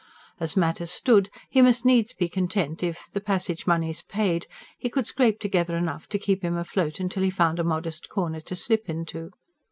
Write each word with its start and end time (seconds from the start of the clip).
As 0.39 0.57
matters 0.57 0.89
stood, 0.89 1.29
he 1.47 1.61
must 1.61 1.85
needs 1.85 2.11
be 2.11 2.27
content 2.27 2.81
if, 2.81 3.07
the 3.11 3.21
passage 3.21 3.67
moneys 3.67 4.01
paid, 4.01 4.47
he 4.79 4.89
could 4.89 5.05
scrape 5.05 5.39
together 5.39 5.77
enough 5.77 6.07
to 6.07 6.17
keep 6.17 6.43
him 6.43 6.57
afloat 6.57 6.95
till 6.95 7.21
he 7.21 7.29
found 7.29 7.59
a 7.59 7.63
modest 7.63 8.09
corner 8.09 8.41
to 8.41 8.55
slip 8.55 8.89
into. 8.89 9.29